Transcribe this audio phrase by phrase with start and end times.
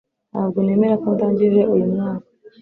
[0.31, 2.27] ntabwo nemera ko ndangije uyu mwaka